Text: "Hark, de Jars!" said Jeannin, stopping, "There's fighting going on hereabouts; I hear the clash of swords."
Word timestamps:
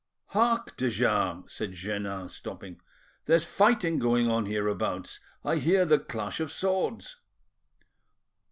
"Hark, 0.29 0.75
de 0.77 0.89
Jars!" 0.89 1.43
said 1.51 1.73
Jeannin, 1.73 2.27
stopping, 2.27 2.81
"There's 3.27 3.43
fighting 3.45 3.99
going 3.99 4.27
on 4.31 4.47
hereabouts; 4.47 5.19
I 5.45 5.57
hear 5.57 5.85
the 5.85 5.99
clash 5.99 6.39
of 6.39 6.51
swords." 6.51 7.17